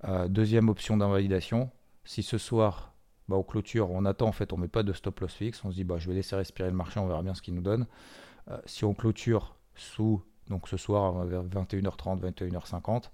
Euh, 0.05 0.27
deuxième 0.27 0.69
option 0.69 0.97
d'invalidation, 0.97 1.69
si 2.03 2.23
ce 2.23 2.37
soir, 2.37 2.93
bah, 3.29 3.37
au 3.37 3.43
clôture, 3.43 3.89
on 3.91 4.05
attend 4.05 4.27
en 4.27 4.31
fait, 4.33 4.51
on 4.51 4.57
met 4.57 4.67
pas 4.67 4.83
de 4.83 4.91
stop 4.91 5.19
loss 5.21 5.33
fixe, 5.33 5.63
on 5.63 5.71
se 5.71 5.75
dit 5.75 5.83
bah, 5.83 5.97
je 5.97 6.09
vais 6.09 6.15
laisser 6.15 6.35
respirer 6.35 6.69
le 6.69 6.75
marché, 6.75 6.99
on 6.99 7.07
verra 7.07 7.23
bien 7.23 7.33
ce 7.33 7.41
qu'il 7.41 7.53
nous 7.53 7.61
donne. 7.61 7.87
Euh, 8.49 8.57
si 8.65 8.83
on 8.83 8.93
clôture 8.93 9.55
sous, 9.75 10.21
donc 10.47 10.67
ce 10.67 10.77
soir 10.77 11.25
vers 11.25 11.43
21h30, 11.43 12.19
21h50, 12.21 13.09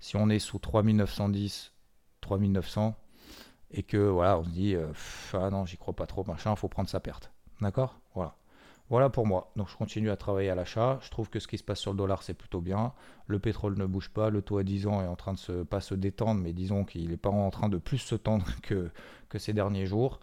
si 0.00 0.16
on 0.16 0.28
est 0.28 0.38
sous 0.38 0.58
3910, 0.58 1.72
3900, 2.20 2.96
et 3.72 3.82
que 3.82 3.96
voilà, 3.96 4.38
on 4.38 4.44
se 4.44 4.50
dit 4.50 4.74
euh, 4.74 4.92
ah 5.34 5.50
non, 5.50 5.64
j'y 5.64 5.76
crois 5.76 5.94
pas 5.94 6.06
trop, 6.06 6.24
machin, 6.24 6.54
faut 6.56 6.68
prendre 6.68 6.88
sa 6.88 7.00
perte. 7.00 7.30
D'accord? 7.60 7.98
Voilà. 8.14 8.36
Voilà 8.90 9.08
pour 9.08 9.26
moi. 9.26 9.50
Donc 9.56 9.70
je 9.70 9.76
continue 9.76 10.10
à 10.10 10.16
travailler 10.16 10.50
à 10.50 10.54
l'achat. 10.54 10.98
Je 11.00 11.08
trouve 11.08 11.30
que 11.30 11.40
ce 11.40 11.48
qui 11.48 11.56
se 11.56 11.64
passe 11.64 11.78
sur 11.80 11.92
le 11.92 11.96
dollar, 11.96 12.22
c'est 12.22 12.34
plutôt 12.34 12.60
bien. 12.60 12.92
Le 13.26 13.38
pétrole 13.38 13.78
ne 13.78 13.86
bouge 13.86 14.10
pas. 14.10 14.28
Le 14.28 14.42
taux 14.42 14.58
à 14.58 14.64
10 14.64 14.86
ans 14.86 15.00
est 15.02 15.06
en 15.06 15.16
train 15.16 15.32
de 15.32 15.38
se, 15.38 15.62
pas 15.62 15.80
se 15.80 15.94
détendre, 15.94 16.42
mais 16.42 16.52
disons 16.52 16.84
qu'il 16.84 17.08
n'est 17.08 17.16
pas 17.16 17.30
en 17.30 17.50
train 17.50 17.70
de 17.70 17.78
plus 17.78 17.98
se 17.98 18.14
tendre 18.14 18.44
que, 18.62 18.90
que 19.30 19.38
ces 19.38 19.54
derniers 19.54 19.86
jours. 19.86 20.20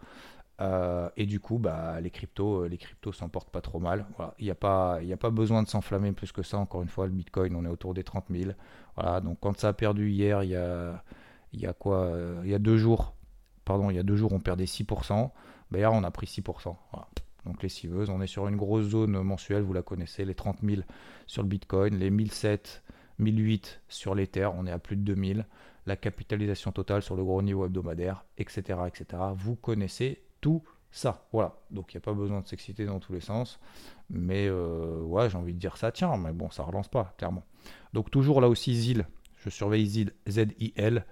Euh, 0.60 1.08
et 1.16 1.26
du 1.26 1.40
coup, 1.40 1.58
bah, 1.58 2.00
les 2.00 2.10
cryptos, 2.10 2.64
euh, 2.64 2.68
les 2.68 2.76
cryptos 2.76 3.12
s'en 3.12 3.28
portent 3.28 3.50
pas 3.50 3.62
trop 3.62 3.78
mal. 3.78 4.06
Il 4.38 4.44
n'y 4.44 4.50
a, 4.50 4.54
pas, 4.54 4.96
a 4.96 5.16
pas 5.16 5.30
besoin 5.30 5.62
de 5.62 5.68
s'enflammer 5.68 6.12
plus 6.12 6.32
que 6.32 6.42
ça. 6.42 6.58
Encore 6.58 6.82
une 6.82 6.88
fois, 6.88 7.06
le 7.06 7.12
Bitcoin, 7.12 7.54
on 7.56 7.64
est 7.64 7.68
autour 7.68 7.94
des 7.94 8.04
30 8.04 8.26
000. 8.30 8.52
Voilà, 8.96 9.20
donc 9.20 9.38
quand 9.40 9.58
ça 9.58 9.68
a 9.68 9.72
perdu 9.72 10.10
hier, 10.10 10.42
il 10.42 10.50
y 10.50 10.56
a, 10.56 11.02
y 11.54 11.66
a 11.66 11.72
quoi 11.72 12.04
euh, 12.04 12.40
Il 12.44 12.50
y 12.50 12.54
a 12.54 12.58
deux 12.58 12.76
jours, 12.76 13.14
pardon, 13.64 13.90
il 13.90 13.96
y 13.96 13.98
a 13.98 14.02
deux 14.02 14.16
jours, 14.16 14.32
on 14.32 14.40
perdait 14.40 14.64
6%. 14.64 15.30
Bah, 15.70 15.78
hier, 15.78 15.92
on 15.92 16.04
a 16.04 16.10
pris 16.10 16.26
6%. 16.26 16.76
Voilà 16.92 17.08
donc 17.46 17.62
les 17.62 17.70
civeuses. 17.70 18.10
On 18.10 18.20
est 18.20 18.26
sur 18.26 18.48
une 18.48 18.56
grosse 18.56 18.88
zone 18.88 19.12
mensuelle, 19.22 19.62
vous 19.62 19.72
la 19.72 19.80
connaissez, 19.80 20.26
les 20.26 20.34
30 20.34 20.58
000 20.62 20.82
sur 21.26 21.42
le 21.42 21.48
Bitcoin, 21.48 21.98
les 21.98 22.10
1007, 22.10 22.82
1008 23.18 23.80
sur 23.88 24.14
l'Ether, 24.14 24.50
on 24.54 24.66
est 24.66 24.70
à 24.70 24.78
plus 24.78 24.96
de 24.96 25.02
2000, 25.02 25.46
la 25.86 25.96
capitalisation 25.96 26.70
totale 26.70 27.00
sur 27.00 27.16
le 27.16 27.24
gros 27.24 27.40
niveau 27.40 27.64
hebdomadaire, 27.64 28.26
etc. 28.36 28.80
etc. 28.86 29.22
Vous 29.34 29.56
connaissez 29.56 30.20
tout 30.40 30.62
ça. 30.90 31.28
Voilà, 31.32 31.54
donc 31.70 31.92
il 31.92 31.96
n'y 31.96 31.98
a 31.98 32.02
pas 32.02 32.12
besoin 32.12 32.40
de 32.40 32.48
s'exciter 32.48 32.86
dans 32.86 32.98
tous 32.98 33.12
les 33.12 33.20
sens. 33.20 33.60
Mais 34.08 34.48
euh, 34.48 35.00
ouais, 35.02 35.30
j'ai 35.30 35.36
envie 35.36 35.54
de 35.54 35.58
dire 35.58 35.76
ça, 35.76 35.92
tiens, 35.92 36.16
mais 36.16 36.32
bon, 36.32 36.50
ça 36.50 36.64
relance 36.64 36.88
pas, 36.88 37.14
clairement. 37.16 37.44
Donc 37.92 38.10
toujours 38.10 38.40
là 38.40 38.48
aussi, 38.48 38.74
ZIL, 38.74 39.06
je 39.36 39.50
surveille 39.50 39.86
ZIL, 39.86 40.12
Z-I-L, 40.28 41.06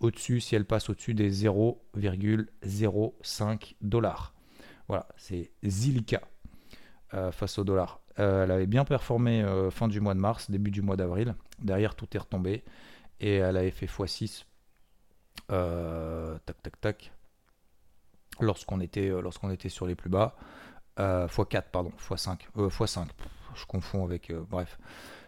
au-dessus, 0.00 0.40
si 0.40 0.54
elle 0.54 0.64
passe 0.64 0.88
au-dessus 0.88 1.12
des 1.14 1.32
0,05 1.32 3.74
dollars. 3.80 4.32
Voilà, 4.88 5.08
c'est 5.16 5.50
Zilika 5.64 6.20
euh, 7.14 7.32
face 7.32 7.58
au 7.58 7.64
dollar. 7.64 8.00
Euh, 8.20 8.44
elle 8.44 8.52
avait 8.52 8.68
bien 8.68 8.84
performé 8.84 9.44
fin 9.72 9.88
du 9.88 10.00
mois 10.00 10.14
de 10.14 10.20
mars, 10.20 10.48
début 10.50 10.70
du 10.70 10.82
mois 10.82 10.96
d'avril. 10.96 11.34
Derrière, 11.58 11.96
tout 11.96 12.06
est 12.14 12.18
retombé. 12.18 12.62
Et 13.18 13.36
elle 13.36 13.56
avait 13.56 13.72
fait 13.72 13.86
x6. 13.86 14.44
tac, 15.48 16.62
tac, 16.62 16.80
tac. 16.80 17.15
Lorsqu'on 18.40 18.80
était, 18.80 19.08
lorsqu'on 19.08 19.50
était 19.50 19.68
sur 19.68 19.86
les 19.86 19.94
plus 19.94 20.10
bas. 20.10 20.36
x4, 20.98 21.64
pardon. 21.72 21.92
x5. 21.98 22.38
x5. 22.56 23.06
je 23.54 23.66
confonds 23.66 24.04
avec. 24.04 24.32
bref 24.50 24.78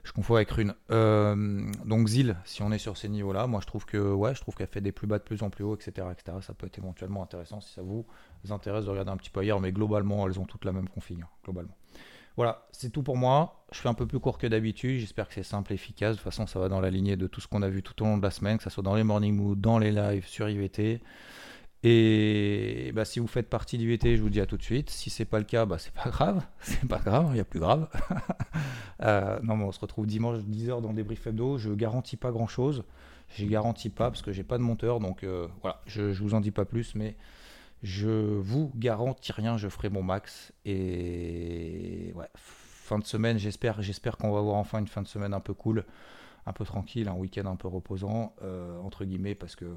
je 0.09 0.13
confonds 0.15 0.37
avec 0.37 0.51
Rune. 0.51 0.75
Euh, 0.91 1.71
donc 1.85 2.09
Zil, 2.09 2.37
si 2.45 2.63
on 2.63 2.73
est 2.73 2.79
sur 2.79 2.97
ces 2.97 3.11
niveaux-là, 3.11 3.47
moi 3.47 3.61
je 3.61 3.67
trouve 3.67 3.85
que 3.85 3.99
ouais, 3.99 4.35
je 4.35 4.41
trouve 4.41 4.55
qu'elle 4.55 4.69
fait 4.69 4.81
des 4.81 4.91
plus 4.91 5.07
bas 5.07 5.19
de 5.19 5.23
plus 5.23 5.43
en 5.43 5.51
plus 5.51 5.65
haut, 5.65 5.75
etc., 5.75 6.07
etc. 6.11 6.39
Ça 6.41 6.55
peut 6.55 6.67
être 6.67 6.79
éventuellement 6.79 7.23
intéressant 7.23 7.61
si 7.61 7.75
ça 7.75 7.83
vous 7.83 8.07
intéresse 8.49 8.87
de 8.87 8.91
regarder 8.91 9.11
un 9.11 9.19
petit 9.19 9.29
peu 9.29 9.41
ailleurs, 9.41 9.61
mais 9.61 9.71
globalement, 9.71 10.27
elles 10.27 10.41
ont 10.41 10.47
toutes 10.47 10.65
la 10.65 10.73
même 10.73 10.89
config, 10.89 11.21
hein, 11.21 11.29
globalement. 11.45 11.77
Voilà, 12.37 12.67
c'est 12.73 12.91
tout 12.91 13.03
pour 13.03 13.17
moi. 13.17 13.65
Je 13.73 13.81
fais 13.81 13.89
un 13.89 13.95
peu 13.95 14.07
plus 14.07 14.21
court 14.21 14.39
que 14.39 14.47
d'habitude. 14.47 15.01
J'espère 15.01 15.29
que 15.29 15.35
c'est 15.35 15.43
simple 15.43 15.73
et 15.73 15.75
efficace. 15.75 16.13
De 16.13 16.23
toute 16.23 16.25
façon, 16.25 16.47
ça 16.47 16.59
va 16.61 16.69
dans 16.69 16.81
la 16.81 16.89
lignée 16.89 17.17
de 17.17 17.27
tout 17.27 17.41
ce 17.41 17.49
qu'on 17.49 17.63
a 17.63 17.69
vu 17.69 17.83
tout 17.83 18.01
au 18.03 18.07
long 18.07 18.17
de 18.17 18.23
la 18.23 18.31
semaine, 18.31 18.59
que 18.59 18.63
ce 18.63 18.71
soit 18.71 18.83
dans 18.83 18.95
les 18.95 19.03
morning 19.03 19.35
moods, 19.35 19.57
dans 19.57 19.79
les 19.79 19.91
lives, 19.91 20.27
sur 20.27 20.49
IVT. 20.49 21.03
Et 21.85 22.91
bah, 22.95 23.05
si 23.05 23.21
vous 23.21 23.29
faites 23.29 23.49
partie 23.49 23.79
du 23.79 23.89
VT, 23.89 24.17
je 24.17 24.23
vous 24.23 24.31
dis 24.31 24.41
à 24.41 24.47
tout 24.47 24.57
de 24.57 24.63
suite. 24.63 24.91
Si 24.91 25.11
c'est 25.11 25.25
pas 25.25 25.39
le 25.39 25.45
cas, 25.45 25.65
bah, 25.65 25.79
c'est 25.79 25.93
pas 25.93 26.11
grave. 26.11 26.45
C'est 26.61 26.89
pas 26.89 26.99
grave, 26.99 27.29
il 27.33 27.37
y 27.37 27.41
a 27.41 27.45
plus 27.45 27.61
grave. 27.61 27.89
Euh, 29.01 29.39
non, 29.45 29.57
mais 29.57 29.63
on 29.63 29.71
se 29.71 29.79
retrouve 29.79 30.07
dimanche 30.09 30.39
10h 30.39 30.83
dans 30.83 30.93
Débrief 30.93 31.25
Hebdo. 31.29 31.57
Je 31.57 31.71
garantis 31.73 32.17
pas 32.17 32.33
grand 32.33 32.49
chose. 32.49 32.83
Je 33.29 33.47
garantis 33.47 33.91
pas 33.91 34.11
parce 34.11 34.23
que 34.23 34.33
j'ai 34.33 34.43
pas 34.43 34.59
de 34.59 34.65
monteur. 34.65 34.99
Donc 34.99 35.23
euh, 35.23 35.47
voilà, 35.61 35.81
je, 35.87 36.13
je 36.13 36.21
vous 36.21 36.35
en 36.35 36.41
dis 36.41 36.51
pas 36.51 36.65
plus. 36.65 36.97
Mais 36.97 37.17
je 37.85 38.09
vous 38.09 38.73
garantis 38.75 39.31
rien. 39.31 39.57
Je 39.57 39.69
ferai 39.69 39.89
mon 39.89 40.03
max. 40.03 40.53
Et 40.65 42.13
ouais, 42.17 42.27
fin 42.89 42.99
de 42.99 43.05
semaine, 43.05 43.39
j'espère, 43.39 43.83
j'espère 43.83 44.17
qu'on 44.17 44.33
va 44.33 44.41
avoir 44.41 44.57
enfin 44.57 44.79
une 44.79 44.89
fin 44.89 45.03
de 45.03 45.09
semaine 45.09 45.35
un 45.35 45.41
peu 45.41 45.55
cool, 45.55 45.85
un 46.47 46.53
peu 46.53 46.65
tranquille, 46.65 47.09
un 47.09 47.15
week-end 47.15 47.47
un 47.47 47.57
peu 47.57 47.69
reposant, 47.69 48.35
euh, 48.43 48.81
entre 48.81 49.05
guillemets, 49.05 49.35
parce 49.35 49.55
que 49.55 49.77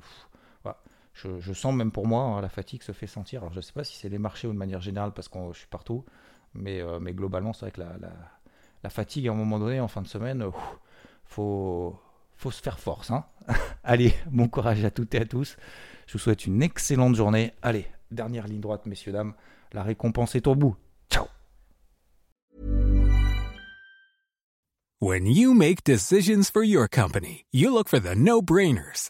voilà 0.63 0.79
je, 1.13 1.53
sens 1.53 1.73
même 1.73 1.91
pour 1.91 2.07
moi, 2.07 2.23
hein, 2.23 2.41
la 2.41 2.49
fatigue 2.49 2.83
se 2.83 2.91
fait 2.91 3.07
sentir. 3.07 3.41
Alors 3.41 3.51
je 3.51 3.57
ne 3.57 3.61
sais 3.61 3.73
pas 3.73 3.83
si 3.83 3.97
c'est 3.97 4.09
les 4.09 4.17
marchés 4.17 4.47
ou 4.47 4.53
de 4.53 4.57
manière 4.57 4.81
générale 4.81 5.11
parce 5.13 5.27
que 5.27 5.39
je 5.53 5.59
suis 5.59 5.67
partout, 5.67 6.05
mais, 6.53 6.81
euh, 6.81 6.99
mais 6.99 7.13
globalement 7.13 7.53
c'est 7.53 7.65
vrai 7.65 7.71
que 7.71 7.81
la, 7.81 8.89
fatigue 8.89 9.27
à 9.27 9.31
un 9.31 9.35
moment 9.35 9.59
donné 9.59 9.79
en 9.79 9.87
fin 9.87 10.01
de 10.01 10.07
semaine, 10.07 10.43
il 10.45 10.51
faut, 11.25 11.99
faut 12.35 12.51
se 12.51 12.61
faire 12.61 12.79
force. 12.79 13.11
Hein. 13.11 13.25
Allez, 13.83 14.13
bon 14.27 14.47
courage 14.47 14.83
à 14.85 14.91
toutes 14.91 15.13
et 15.15 15.19
à 15.19 15.25
tous. 15.25 15.57
Je 16.07 16.13
vous 16.13 16.19
souhaite 16.19 16.45
une 16.45 16.63
excellente 16.63 17.15
journée. 17.15 17.53
Allez, 17.61 17.87
dernière 18.09 18.47
ligne 18.47 18.61
droite, 18.61 18.85
messieurs, 18.85 19.11
dames. 19.11 19.33
La 19.73 19.83
récompense 19.83 20.35
est 20.35 20.47
au 20.47 20.55
bout. 20.55 20.75
Ciao 21.09 21.25
When 24.99 25.25
you 25.25 25.53
make 25.53 25.83
decisions 25.83 26.51
for 26.51 26.63
your 26.63 26.87
company, 26.87 27.45
you 27.51 27.73
look 27.73 27.89
for 27.89 27.99
the 27.99 28.15
no-brainers. 28.15 29.09